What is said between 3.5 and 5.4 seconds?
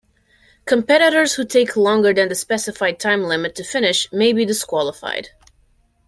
to finish may be disqualified.